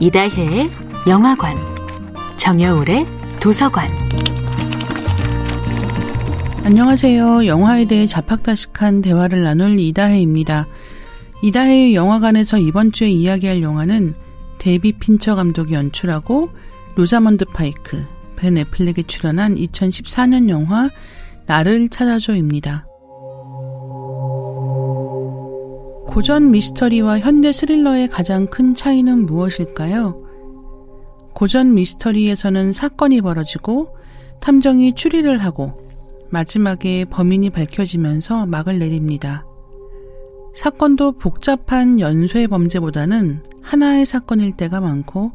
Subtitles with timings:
[0.00, 0.70] 이다혜의
[1.08, 1.56] 영화관,
[2.36, 3.04] 정여울의
[3.40, 3.88] 도서관.
[6.64, 7.46] 안녕하세요.
[7.46, 10.68] 영화에 대해 잡학다식한 대화를 나눌 이다혜입니다.
[11.42, 14.14] 이다혜의 영화관에서 이번 주에 이야기할 영화는
[14.58, 16.50] 데이빗 핀처 감독이 연출하고
[16.94, 18.04] 로자먼드 파이크,
[18.36, 20.90] 벤 애플렉이 출연한 2014년 영화
[21.46, 22.87] 나를 찾아줘입니다.
[26.08, 30.24] 고전 미스터리와 현대 스릴러의 가장 큰 차이는 무엇일까요?
[31.34, 33.94] 고전 미스터리에서는 사건이 벌어지고
[34.40, 35.86] 탐정이 추리를 하고
[36.30, 39.44] 마지막에 범인이 밝혀지면서 막을 내립니다.
[40.54, 45.32] 사건도 복잡한 연쇄 범죄보다는 하나의 사건일 때가 많고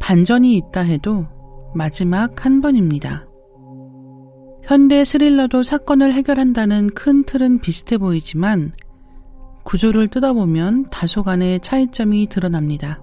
[0.00, 1.26] 반전이 있다 해도
[1.74, 3.26] 마지막 한 번입니다.
[4.62, 8.72] 현대 스릴러도 사건을 해결한다는 큰 틀은 비슷해 보이지만
[9.68, 13.02] 구조를 뜯어보면 다소간의 차이점이 드러납니다.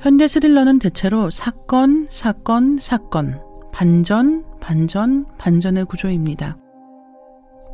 [0.00, 3.40] 현대 스릴러는 대체로 사건, 사건, 사건,
[3.72, 6.58] 반전, 반전, 반전의 구조입니다.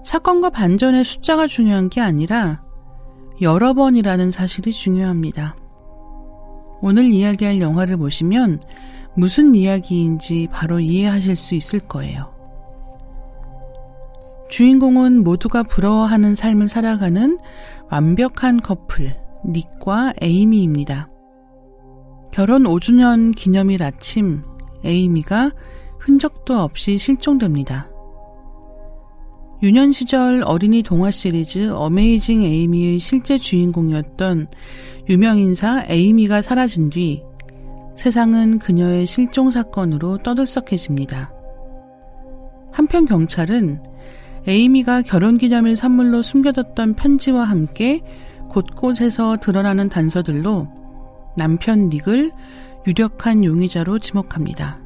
[0.05, 2.62] 사건과 반전의 숫자가 중요한 게 아니라
[3.41, 5.56] 여러 번이라는 사실이 중요합니다.
[6.83, 8.61] 오늘 이야기할 영화를 보시면
[9.17, 12.33] 무슨 이야기인지 바로 이해하실 수 있을 거예요.
[14.55, 17.38] 주인공은 모두가 부러워하는 삶을 살아가는
[17.91, 21.11] 완벽한 커플, 닉과 에이미입니다.
[22.30, 24.44] 결혼 5주년 기념일 아침,
[24.84, 25.50] 에이미가
[25.98, 27.91] 흔적도 없이 실종됩니다.
[29.64, 34.46] 유년 시절 어린이 동화 시리즈 어메이징 에이미의 실제 주인공이었던
[35.08, 37.24] 유명인사 에이미가 사라진 뒤
[37.96, 41.33] 세상은 그녀의 실종 사건으로 떠들썩해집니다.
[42.70, 43.94] 한편 경찰은
[44.47, 48.03] 에이미가 결혼기념일 선물로 숨겨뒀던 편지와 함께
[48.51, 50.69] 곳곳에서 드러나는 단서들로
[51.36, 52.31] 남편 닉을
[52.86, 54.80] 유력한 용의자로 지목합니다.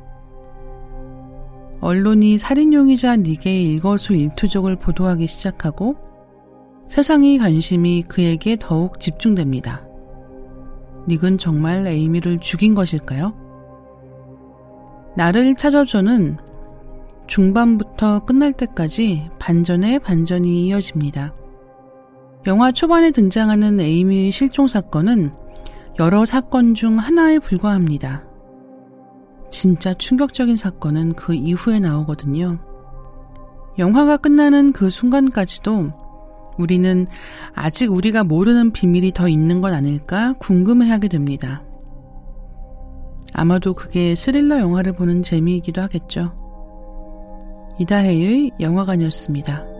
[1.80, 5.96] 언론이 살인 용의자 닉의 일거수 일투족을 보도하기 시작하고
[6.86, 9.84] 세상의 관심이 그에게 더욱 집중됩니다.
[11.08, 13.34] 닉은 정말 에이미를 죽인 것일까요?
[15.16, 16.38] 나를 찾아줘는
[17.28, 21.34] 중반부터 끝날 때까지 반전의 반전이 이어집니다.
[22.46, 25.32] 영화 초반에 등장하는 에이미의 실종 사건은
[26.00, 28.24] 여러 사건 중 하나에 불과합니다.
[29.50, 32.58] 진짜 충격적인 사건은 그 이후에 나오거든요.
[33.78, 35.92] 영화가 끝나는 그 순간까지도
[36.56, 37.06] 우리는
[37.54, 41.62] 아직 우리가 모르는 비밀이 더 있는 건 아닐까 궁금해하게 됩니다.
[43.34, 46.47] 아마도 그게 스릴러 영화를 보는 재미이기도 하겠죠.
[47.78, 49.77] 이다혜의 영화관이었습니다.